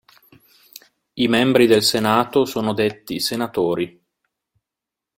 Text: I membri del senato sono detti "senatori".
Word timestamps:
I 1.13 1.27
membri 1.27 1.67
del 1.67 1.83
senato 1.83 2.45
sono 2.45 2.73
detti 2.73 3.19
"senatori". 3.19 4.01